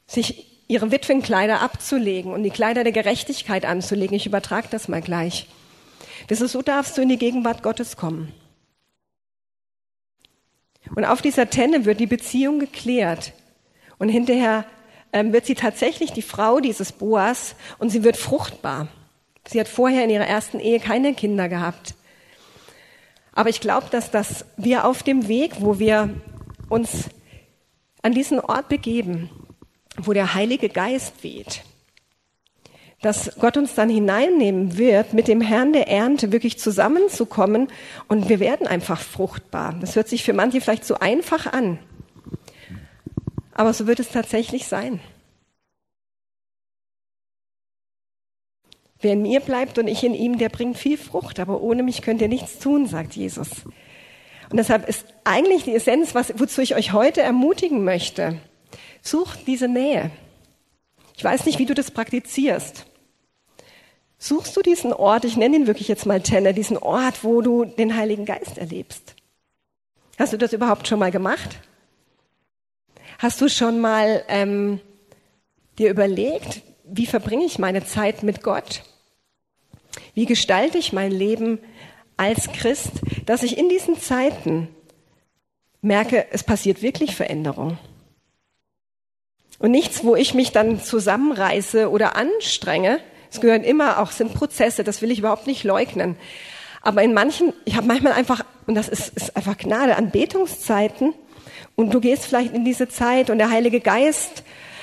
[0.07, 4.17] sich ihre Witwenkleider abzulegen und die Kleider der Gerechtigkeit anzulegen.
[4.17, 5.47] Ich übertrage das mal gleich.
[6.29, 8.33] Das ist so darfst du in die Gegenwart Gottes kommen.
[10.95, 13.33] Und auf dieser Tenne wird die Beziehung geklärt.
[13.99, 14.65] Und hinterher
[15.13, 18.89] wird sie tatsächlich die Frau dieses Boas und sie wird fruchtbar.
[19.49, 21.95] Sie hat vorher in ihrer ersten Ehe keine Kinder gehabt.
[23.33, 26.11] Aber ich glaube, dass das wir auf dem Weg, wo wir
[26.69, 27.11] uns
[28.03, 29.31] an diesen Ort begeben,
[29.99, 31.63] wo der Heilige Geist weht,
[33.03, 37.69] dass Gott uns dann hineinnehmen wird, mit dem Herrn der Ernte wirklich zusammenzukommen
[38.09, 39.75] und wir werden einfach fruchtbar.
[39.81, 41.79] Das hört sich für manche vielleicht so einfach an.
[43.57, 45.01] Aber so wird es tatsächlich sein.
[49.01, 52.03] Wer in mir bleibt und ich in ihm, der bringt viel Frucht, aber ohne mich
[52.03, 53.49] könnt ihr nichts tun, sagt Jesus.
[54.51, 58.39] Und deshalb ist eigentlich die Essenz, was, wozu ich euch heute ermutigen möchte.
[59.01, 60.11] Sucht diese Nähe.
[61.17, 62.85] Ich weiß nicht, wie du das praktizierst.
[64.19, 67.65] Suchst du diesen Ort, ich nenne ihn wirklich jetzt mal Tenne, diesen Ort, wo du
[67.65, 69.15] den Heiligen Geist erlebst?
[70.19, 71.59] Hast du das überhaupt schon mal gemacht?
[73.19, 74.81] Hast du schon mal ähm,
[75.79, 78.83] dir überlegt, wie verbringe ich meine Zeit mit Gott?
[80.15, 81.59] Wie gestalte ich mein Leben
[82.19, 82.93] als Christ,
[83.25, 84.69] dass ich in diesen Zeiten
[85.81, 87.79] merke, es passiert wirklich Veränderung?
[89.59, 93.01] Und nichts, wo ich mich dann zusammenreiße oder anstrenge.
[93.31, 96.17] Es gehören immer auch, sind Prozesse, das will ich überhaupt nicht leugnen.
[96.83, 101.15] Aber in manchen, ich habe manchmal einfach, und das ist, ist einfach Gnade, Anbetungszeiten,
[101.77, 104.43] und du gehst vielleicht in diese Zeit und der Heilige Geist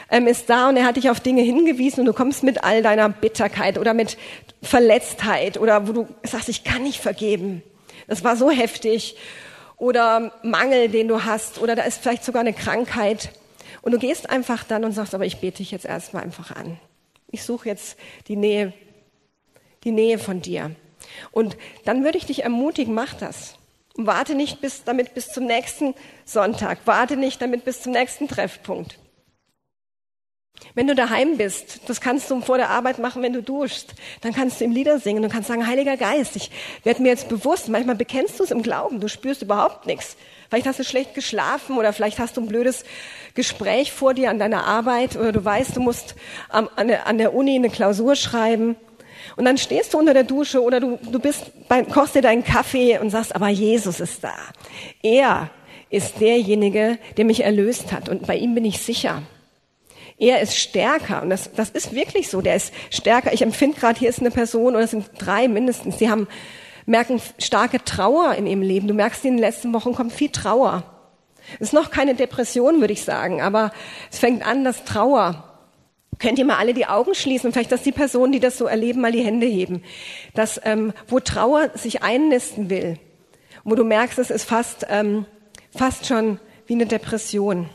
[0.10, 2.82] ähm, ist da und er hat dich auf Dinge hingewiesen und du kommst mit all
[2.82, 4.18] deiner Bitterkeit oder mit
[4.62, 7.64] Verletztheit oder wo du sagst, ich kann nicht vergeben.
[8.08, 9.18] Das war so heftig.
[9.78, 11.60] Oder Mangel, den du hast.
[11.60, 13.32] Oder da ist vielleicht sogar eine Krankheit.
[13.82, 16.80] Und du gehst einfach dann und sagst, aber ich bete dich jetzt erstmal einfach an.
[17.32, 18.74] Ich suche jetzt die Nähe,
[19.84, 20.72] die Nähe von dir.
[21.32, 23.56] Und dann würde ich dich ermutigen, mach das.
[23.96, 25.94] Warte nicht bis, damit bis zum nächsten
[26.26, 26.80] Sonntag.
[26.86, 28.98] Warte nicht damit bis zum nächsten Treffpunkt.
[30.76, 34.34] Wenn du daheim bist, das kannst du vor der Arbeit machen, wenn du duschst, dann
[34.34, 36.52] kannst du ihm Lieder singen und kannst sagen, Heiliger Geist, ich
[36.84, 40.16] werde mir jetzt bewusst, manchmal bekennst du es im Glauben, du spürst überhaupt nichts.
[40.50, 42.86] Vielleicht hast du schlecht geschlafen oder vielleicht hast du ein blödes
[43.34, 46.16] Gespräch vor dir an deiner Arbeit oder du weißt, du musst
[46.50, 48.76] an der Uni eine Klausur schreiben
[49.36, 52.44] und dann stehst du unter der Dusche oder du, du bist bei, kochst dir deinen
[52.44, 54.34] Kaffee und sagst, aber Jesus ist da.
[55.02, 55.50] Er
[55.90, 59.24] ist derjenige, der mich erlöst hat und bei ihm bin ich sicher.
[60.18, 62.42] Er ist stärker und das, das ist wirklich so.
[62.42, 63.34] Der ist stärker.
[63.34, 66.28] Ich empfinde gerade, hier ist eine Person oder es sind drei mindestens, die haben
[66.86, 68.88] merken starke Trauer in ihrem Leben.
[68.88, 70.84] Du merkst, in den letzten Wochen kommt viel Trauer.
[71.56, 73.72] Es ist noch keine Depression, würde ich sagen, aber
[74.12, 75.53] es fängt an, dass Trauer
[76.20, 78.66] Könnt ihr mal alle die Augen schließen und vielleicht, dass die Personen, die das so
[78.66, 79.84] erleben, mal die Hände heben.
[80.34, 82.98] Dass, ähm, wo Trauer sich einnisten will,
[83.64, 85.26] wo du merkst, es ist fast, ähm,
[85.76, 87.70] fast schon wie eine Depression.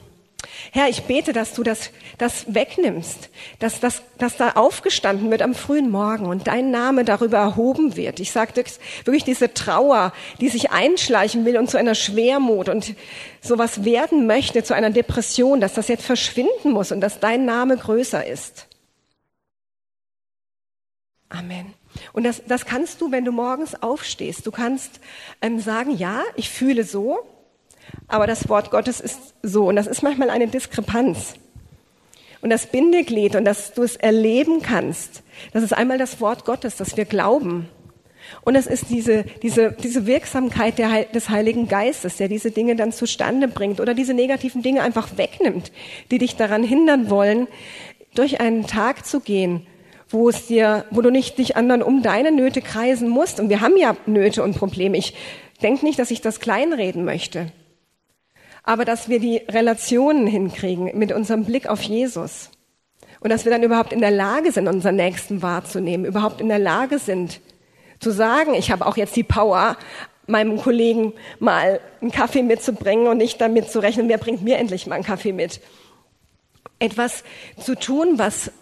[0.73, 5.55] Herr, ich bete, dass du das, das wegnimmst, dass, dass, dass da aufgestanden wird am
[5.55, 8.21] frühen Morgen und dein Name darüber erhoben wird.
[8.21, 8.65] Ich sage
[9.05, 12.95] wirklich diese Trauer, die sich einschleichen will und zu einer Schwermut und
[13.41, 17.77] sowas werden möchte, zu einer Depression, dass das jetzt verschwinden muss und dass dein Name
[17.77, 18.67] größer ist.
[21.31, 21.75] Amen.
[22.13, 24.47] Und das, das kannst du, wenn du morgens aufstehst.
[24.47, 25.01] Du kannst
[25.43, 27.19] ähm, sagen, ja, ich fühle so,
[28.09, 29.69] aber das Wort Gottes ist so.
[29.69, 31.35] Und das ist manchmal eine Diskrepanz.
[32.41, 35.23] Und das Bindeglied und dass du es erleben kannst,
[35.53, 37.69] das ist einmal das Wort Gottes, das wir glauben.
[38.43, 42.93] Und es ist diese, diese, diese Wirksamkeit der, des Heiligen Geistes, der diese Dinge dann
[42.93, 45.73] zustande bringt oder diese negativen Dinge einfach wegnimmt,
[46.11, 47.49] die dich daran hindern wollen,
[48.15, 49.67] durch einen Tag zu gehen,
[50.09, 53.41] wo es dir, wo du nicht dich anderen um deine Nöte kreisen musst.
[53.41, 54.97] Und wir haben ja Nöte und Probleme.
[54.97, 55.15] Ich
[55.63, 57.51] denke nicht, dass ich das kleinreden möchte
[58.69, 62.51] aber dass wir die Relationen hinkriegen mit unserem Blick auf Jesus.
[63.21, 66.59] Und dass wir dann überhaupt in der Lage sind, unseren Nächsten wahrzunehmen, überhaupt in der
[66.59, 67.41] Lage sind,
[67.99, 69.79] zu sagen, ich habe auch jetzt die Power,
[70.27, 74.87] meinem Kollegen mal einen Kaffee mitzubringen und nicht damit zu rechnen, wer bringt mir endlich
[74.87, 75.63] mal einen Kaffee mit.
[76.79, 77.25] Etwas
[77.59, 78.53] zu tun, was,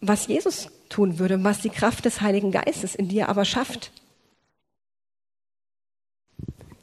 [0.00, 3.90] was Jesus tun würde, was die Kraft des Heiligen Geistes in dir aber schafft.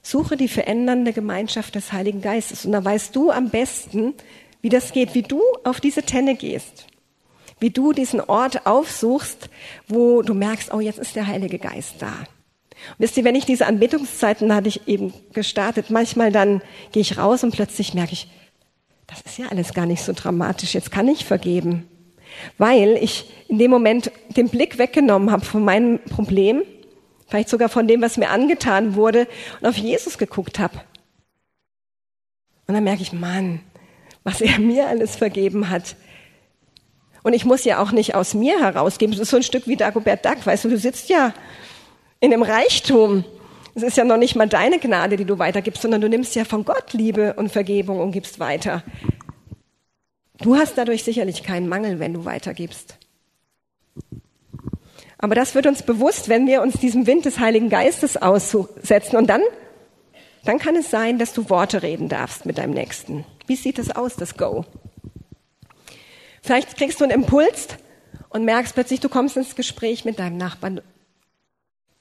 [0.06, 2.64] Suche die verändernde Gemeinschaft des Heiligen Geistes.
[2.64, 4.14] Und da weißt du am besten,
[4.62, 6.86] wie das geht, wie du auf diese Tenne gehst.
[7.60, 9.50] Wie du diesen Ort aufsuchst,
[9.88, 12.10] wo du merkst, oh, jetzt ist der Heilige Geist da.
[12.10, 17.18] Und wisst ihr, wenn ich diese Anbetungszeiten hatte ich eben gestartet, manchmal dann gehe ich
[17.18, 18.28] raus und plötzlich merke ich,
[19.08, 21.88] das ist ja alles gar nicht so dramatisch, jetzt kann ich vergeben.
[22.60, 26.62] Weil ich in dem Moment den Blick weggenommen habe von meinem Problem
[27.28, 29.28] vielleicht sogar von dem, was mir angetan wurde
[29.60, 30.82] und auf Jesus geguckt habe.
[32.68, 33.60] Und dann merke ich, Mann,
[34.24, 35.96] was er mir alles vergeben hat.
[37.24, 39.12] Und ich muss ja auch nicht aus mir herausgeben.
[39.12, 41.34] Das ist so ein Stück wie Dagobert Duck, weißt du, du sitzt ja
[42.20, 43.24] in dem Reichtum.
[43.74, 46.46] Es ist ja noch nicht mal deine Gnade, die du weitergibst, sondern du nimmst ja
[46.46, 48.84] von Gott Liebe und Vergebung und gibst weiter.
[50.40, 52.98] Du hast dadurch sicherlich keinen Mangel, wenn du weitergibst.
[55.18, 59.16] Aber das wird uns bewusst, wenn wir uns diesem Wind des Heiligen Geistes aussetzen.
[59.16, 59.42] Und dann,
[60.44, 63.26] dann kann es sein, dass du Worte reden darfst mit deinem Nächsten.
[63.48, 64.66] Wie sieht es aus, das Go?
[66.42, 67.70] Vielleicht kriegst du einen Impuls
[68.30, 70.82] und merkst plötzlich, du kommst ins Gespräch mit deinem Nachbarn.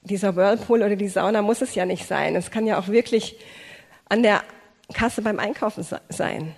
[0.03, 2.37] Dieser Whirlpool oder die Sauna muss es ja nicht sein.
[2.37, 3.37] Es kann ja auch wirklich
[4.09, 4.43] an der
[4.93, 6.55] Kasse beim Einkaufen sein.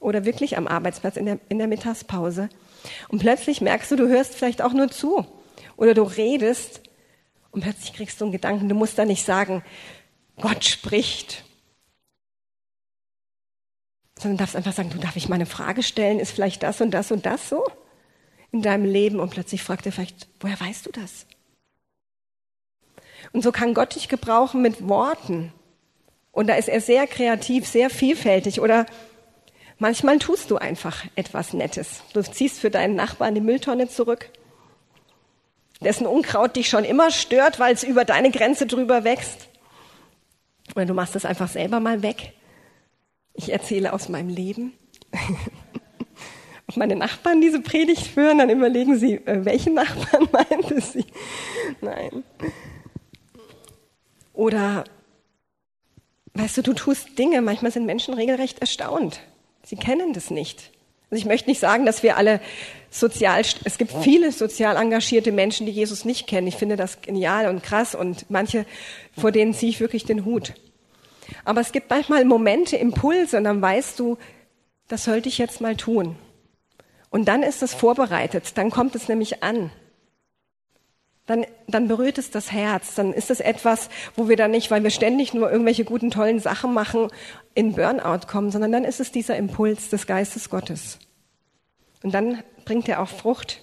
[0.00, 2.48] Oder wirklich am Arbeitsplatz in der, in der Mittagspause.
[3.08, 5.26] Und plötzlich merkst du, du hörst vielleicht auch nur zu.
[5.78, 6.82] Oder du redest
[7.52, 9.62] und plötzlich kriegst du einen Gedanken, du musst da nicht sagen,
[10.36, 11.44] Gott spricht.
[14.18, 16.90] Sondern darfst einfach sagen, du darf ich mal eine Frage stellen, ist vielleicht das und
[16.90, 17.64] das und das so
[18.50, 19.20] in deinem Leben?
[19.20, 21.26] Und plötzlich fragt er vielleicht, woher weißt du das?
[23.32, 25.52] Und so kann Gott dich gebrauchen mit Worten.
[26.32, 28.60] Und da ist er sehr kreativ, sehr vielfältig.
[28.60, 28.84] Oder
[29.78, 32.02] manchmal tust du einfach etwas Nettes.
[32.14, 34.28] Du ziehst für deinen Nachbarn die Mülltonne zurück
[35.80, 39.48] dessen Unkraut dich schon immer stört, weil es über deine Grenze drüber wächst.
[40.74, 42.32] Oder du machst es einfach selber mal weg.
[43.34, 44.72] Ich erzähle aus meinem Leben.
[46.66, 51.06] Ob meine Nachbarn diese Predigt hören, dann überlegen sie, äh, welchen Nachbarn meinte sie?
[51.80, 52.24] Nein.
[54.34, 54.84] Oder,
[56.34, 59.20] weißt du, du tust Dinge, manchmal sind Menschen regelrecht erstaunt.
[59.64, 60.70] Sie kennen das nicht.
[61.10, 62.40] Also ich möchte nicht sagen, dass wir alle
[62.90, 66.46] sozial, es gibt viele sozial engagierte Menschen, die Jesus nicht kennen.
[66.46, 68.64] Ich finde das genial und krass und manche,
[69.16, 70.54] vor denen ziehe ich wirklich den Hut.
[71.44, 74.16] Aber es gibt manchmal Momente, Impulse und dann weißt du,
[74.88, 76.16] das sollte ich jetzt mal tun.
[77.10, 79.70] Und dann ist es vorbereitet, dann kommt es nämlich an.
[81.26, 84.82] Dann, dann berührt es das Herz, dann ist es etwas, wo wir dann nicht, weil
[84.82, 87.08] wir ständig nur irgendwelche guten, tollen Sachen machen,
[87.54, 90.98] in Burnout kommen, sondern dann ist es dieser Impuls des Geistes Gottes.
[92.02, 93.62] Und dann bringt er auch Frucht.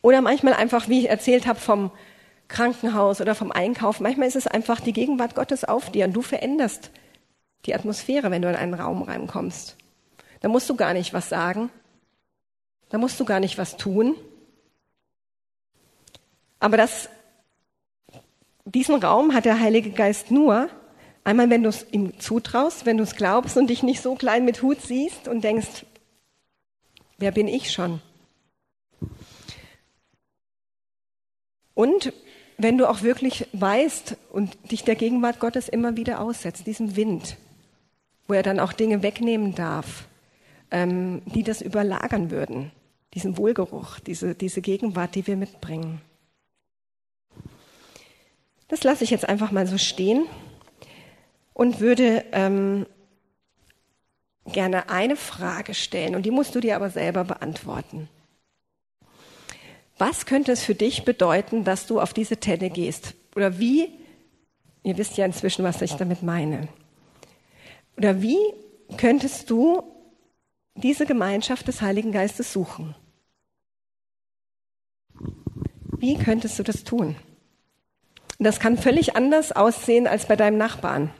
[0.00, 1.90] Oder manchmal einfach, wie ich erzählt habe, vom
[2.46, 3.98] Krankenhaus oder vom Einkauf.
[3.98, 6.92] Manchmal ist es einfach die Gegenwart Gottes auf dir und du veränderst
[7.66, 9.76] die Atmosphäre, wenn du in einen Raum reinkommst.
[10.38, 11.68] Da musst du gar nicht was sagen.
[12.90, 14.14] Da musst du gar nicht was tun.
[16.60, 17.08] Aber das,
[18.66, 20.68] diesen Raum hat der Heilige Geist nur,
[21.24, 24.44] einmal wenn du es ihm zutraust, wenn du es glaubst und dich nicht so klein
[24.44, 25.86] mit Hut siehst und denkst,
[27.22, 28.00] Wer bin ich schon?
[31.72, 32.12] Und
[32.58, 37.36] wenn du auch wirklich weißt und dich der Gegenwart Gottes immer wieder aussetzt, diesem Wind,
[38.26, 40.08] wo er dann auch Dinge wegnehmen darf,
[40.72, 42.72] ähm, die das überlagern würden,
[43.14, 46.00] diesen Wohlgeruch, diese, diese Gegenwart, die wir mitbringen.
[48.66, 50.26] Das lasse ich jetzt einfach mal so stehen
[51.54, 52.84] und würde ähm,
[54.46, 58.08] gerne eine Frage stellen und die musst du dir aber selber beantworten.
[59.98, 63.14] Was könnte es für dich bedeuten, dass du auf diese Tenne gehst?
[63.36, 63.88] Oder wie,
[64.82, 66.68] ihr wisst ja inzwischen, was ich damit meine.
[67.96, 68.38] Oder wie
[68.96, 69.82] könntest du
[70.74, 72.94] diese Gemeinschaft des Heiligen Geistes suchen?
[75.98, 77.14] Wie könntest du das tun?
[78.38, 81.10] Und das kann völlig anders aussehen als bei deinem Nachbarn.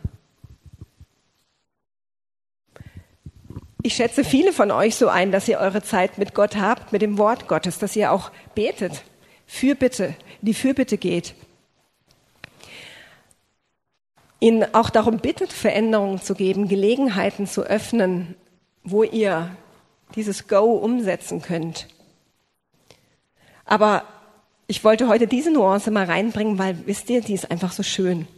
[3.85, 7.03] Ich schätze viele von euch so ein, dass ihr eure Zeit mit Gott habt, mit
[7.03, 9.03] dem Wort Gottes, dass ihr auch betet,
[9.47, 11.35] Fürbitte, die Fürbitte geht.
[14.39, 18.37] Ihn auch darum bittet, Veränderungen zu geben, Gelegenheiten zu öffnen,
[18.85, 19.57] wo ihr
[20.15, 21.89] dieses Go umsetzen könnt.
[23.65, 24.05] Aber
[24.69, 28.29] ich wollte heute diese Nuance mal reinbringen, weil wisst ihr, die ist einfach so schön.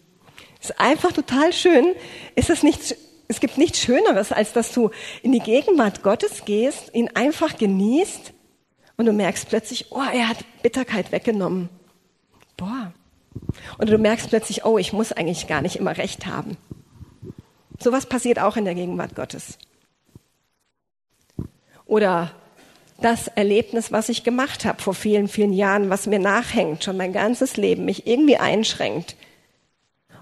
[0.61, 1.95] Ist einfach total schön.
[2.35, 2.97] Ist es nicht
[3.29, 4.91] es gibt nichts Schöneres, als dass du
[5.23, 8.33] in die Gegenwart Gottes gehst, ihn einfach genießt
[8.97, 11.69] und du merkst plötzlich, oh, er hat Bitterkeit weggenommen.
[12.57, 12.93] Boah.
[13.79, 16.57] Und du merkst plötzlich, oh, ich muss eigentlich gar nicht immer recht haben.
[17.81, 19.59] Sowas passiert auch in der Gegenwart Gottes.
[21.87, 22.31] Oder
[23.01, 27.13] das Erlebnis, was ich gemacht habe vor vielen, vielen Jahren, was mir nachhängt, schon mein
[27.13, 29.17] ganzes Leben, mich irgendwie einschränkt,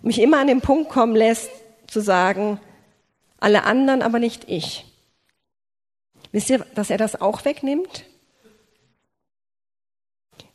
[0.00, 1.50] mich immer an den Punkt kommen lässt,
[1.86, 2.58] zu sagen,
[3.42, 4.84] alle anderen, aber nicht ich.
[6.32, 8.04] Wisst ihr, dass er das auch wegnimmt?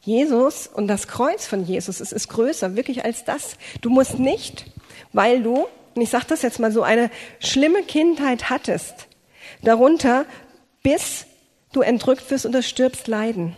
[0.01, 3.57] Jesus und das Kreuz von Jesus, es ist größer, wirklich als das.
[3.81, 4.65] Du musst nicht,
[5.11, 9.07] weil du, und ich sage das jetzt mal so, eine schlimme Kindheit hattest,
[9.63, 10.25] darunter
[10.81, 11.25] bis
[11.73, 13.55] du entrückt wirst oder stirbst, leiden.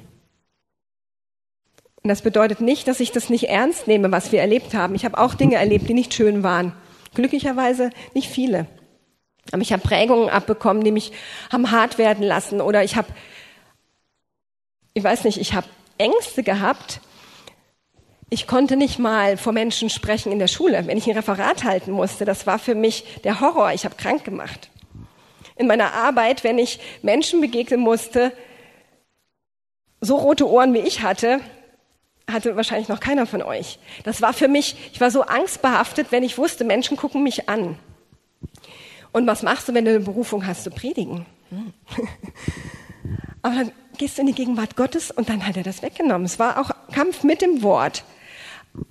[2.01, 4.95] Und das bedeutet nicht, dass ich das nicht ernst nehme, was wir erlebt haben.
[4.95, 6.73] Ich habe auch Dinge erlebt, die nicht schön waren.
[7.13, 8.65] Glücklicherweise nicht viele.
[9.51, 11.11] Aber ich habe Prägungen abbekommen, die mich
[11.51, 12.61] haben hart werden lassen.
[12.61, 13.07] Oder ich habe,
[14.93, 17.01] ich weiß nicht, ich habe Ängste gehabt.
[18.29, 21.91] Ich konnte nicht mal vor Menschen sprechen in der Schule, wenn ich ein Referat halten
[21.91, 22.25] musste.
[22.25, 23.73] Das war für mich der Horror.
[23.73, 24.69] Ich habe krank gemacht.
[25.55, 28.31] In meiner Arbeit, wenn ich Menschen begegnen musste,
[29.99, 31.41] so rote Ohren wie ich hatte,
[32.31, 33.79] hatte wahrscheinlich noch keiner von euch.
[34.03, 37.77] Das war für mich, ich war so angstbehaftet, wenn ich wusste, Menschen gucken mich an.
[39.11, 41.25] Und was machst du, wenn du eine Berufung hast zu predigen?
[41.49, 41.73] Hm.
[43.41, 46.25] Aber dann gehst du in die Gegenwart Gottes und dann hat er das weggenommen.
[46.25, 48.03] Es war auch Kampf mit dem Wort.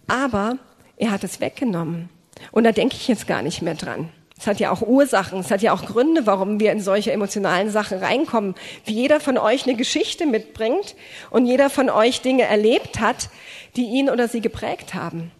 [0.06, 0.58] Aber
[0.96, 2.08] er hat es weggenommen.
[2.50, 4.10] Und da denke ich jetzt gar nicht mehr dran.
[4.38, 7.70] Es hat ja auch Ursachen, es hat ja auch Gründe, warum wir in solche emotionalen
[7.70, 8.54] Sachen reinkommen.
[8.84, 10.94] Wie jeder von euch eine Geschichte mitbringt
[11.30, 13.30] und jeder von euch Dinge erlebt hat,
[13.76, 15.32] die ihn oder sie geprägt haben.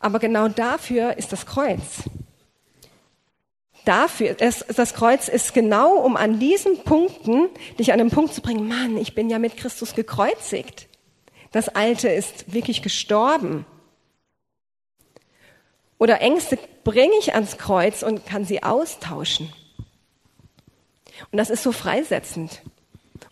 [0.00, 2.04] Aber genau dafür ist das Kreuz
[3.84, 8.40] dafür, das, das Kreuz ist genau, um an diesen Punkten dich an den Punkt zu
[8.40, 10.88] bringen, Mann, ich bin ja mit Christus gekreuzigt.
[11.52, 13.64] Das Alte ist wirklich gestorben.
[15.98, 19.52] Oder Ängste bringe ich ans Kreuz und kann sie austauschen.
[21.30, 22.62] Und das ist so freisetzend.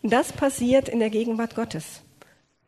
[0.03, 2.03] Und das passiert in der Gegenwart Gottes.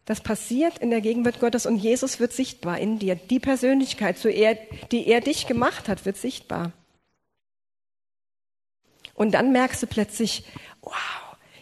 [0.04, 3.14] Das passiert in der Gegenwart Gottes und Jesus wird sichtbar in dir.
[3.14, 6.72] Die Persönlichkeit, die er dich gemacht hat, wird sichtbar.
[9.14, 10.44] Und dann merkst du plötzlich,
[10.83, 10.92] wow,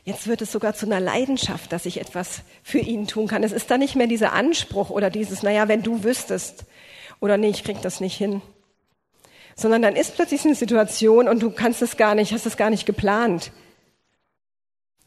[0.05, 3.45] jetzt wird es sogar zu einer Leidenschaft, dass ich etwas für ihn tun kann.
[3.45, 6.65] Es ist da nicht mehr dieser Anspruch oder dieses, naja, wenn du wüsstest
[7.21, 8.43] oder nee, ich krieg das nicht hin.
[9.55, 12.71] Sondern dann ist plötzlich eine Situation und du kannst es gar nicht, hast es gar
[12.71, 13.53] nicht geplant.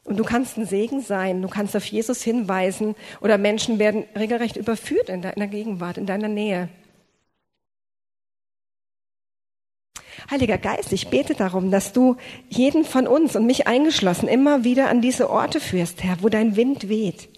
[0.05, 4.55] Und du kannst ein Segen sein, du kannst auf Jesus hinweisen oder Menschen werden regelrecht
[4.55, 6.69] überführt in deiner Gegenwart, in deiner Nähe.
[10.29, 12.15] Heiliger Geist, ich bete darum, dass du
[12.49, 16.55] jeden von uns und mich eingeschlossen immer wieder an diese Orte führst, Herr, wo dein
[16.55, 17.29] Wind weht.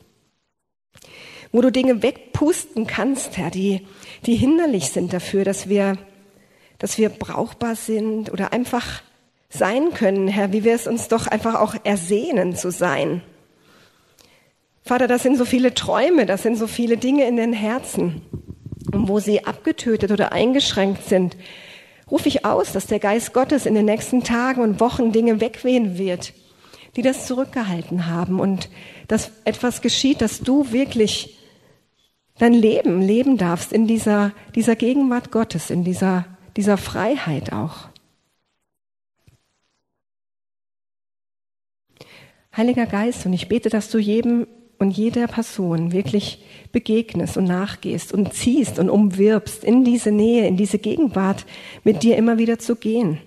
[1.51, 3.85] Wo du Dinge wegpusten kannst, Herr, die,
[4.25, 5.97] die hinderlich sind dafür, dass wir,
[6.77, 9.01] dass wir brauchbar sind oder einfach
[9.49, 13.21] sein können, Herr, wie wir es uns doch einfach auch ersehnen zu sein.
[14.83, 18.21] Vater, das sind so viele Träume, das sind so viele Dinge in den Herzen.
[18.93, 21.35] Wo sie abgetötet oder eingeschränkt sind,
[22.09, 25.97] rufe ich aus, dass der Geist Gottes in den nächsten Tagen und Wochen Dinge wegwehen
[25.97, 26.33] wird,
[26.95, 28.69] die das zurückgehalten haben und
[29.07, 31.37] dass etwas geschieht, dass du wirklich
[32.37, 37.89] dein Leben leben darfst in dieser, dieser Gegenwart Gottes, in dieser, dieser Freiheit auch.
[42.55, 44.47] Heiliger Geist, und ich bete, dass du jedem
[44.79, 50.57] und jeder Person wirklich begegnest und nachgehst und ziehst und umwirbst, in diese Nähe, in
[50.57, 51.45] diese Gegenwart
[51.83, 53.19] mit dir immer wieder zu gehen.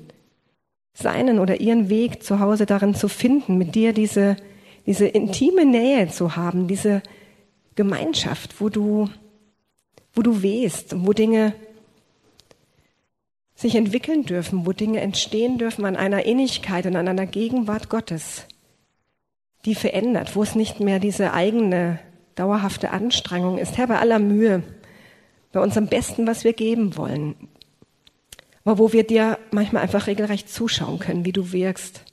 [0.92, 4.36] Seinen oder ihren Weg zu Hause darin zu finden, mit dir diese,
[4.86, 7.02] diese intime Nähe zu haben, diese
[7.74, 9.08] Gemeinschaft, wo du,
[10.12, 11.54] wo du wehst, wo Dinge
[13.54, 18.46] sich entwickeln dürfen, wo Dinge entstehen dürfen an einer Innigkeit und an einer Gegenwart Gottes
[19.64, 21.98] die verändert, wo es nicht mehr diese eigene
[22.34, 23.76] dauerhafte Anstrengung ist.
[23.76, 24.62] Herr, bei aller Mühe,
[25.52, 27.34] bei unserem Besten, was wir geben wollen,
[28.64, 32.04] aber wo wir dir manchmal einfach regelrecht zuschauen können, wie du wirkst.